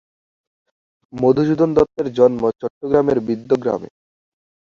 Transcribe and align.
মধুসূদন 1.13 1.69
দত্তের 1.77 2.07
জন্ম 2.17 2.41
চট্টগ্রামের 2.59 3.17
বিদগ্রামে। 3.27 3.89